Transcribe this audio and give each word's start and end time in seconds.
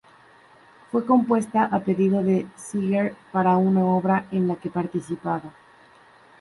Fue 0.91 1.05
compuesta 1.05 1.65
a 1.65 1.81
pedido 1.81 2.23
de 2.23 2.47
Seeger 2.55 3.13
para 3.31 3.57
una 3.57 3.85
obra 3.85 4.25
en 4.31 4.47
la 4.47 4.55
que 4.55 4.71
participaba. 4.71 5.53